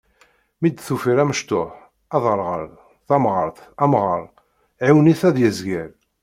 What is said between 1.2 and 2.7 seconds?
amecṭuḥ, aderɣal,